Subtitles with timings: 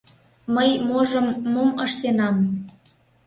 [0.55, 2.35] Мый можым мом ыштенам...